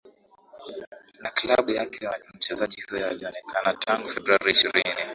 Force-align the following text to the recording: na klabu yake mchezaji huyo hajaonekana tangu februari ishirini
na 1.21 1.29
klabu 1.31 1.71
yake 1.71 2.09
mchezaji 2.33 2.81
huyo 2.89 3.07
hajaonekana 3.07 3.73
tangu 3.73 4.09
februari 4.09 4.51
ishirini 4.51 5.01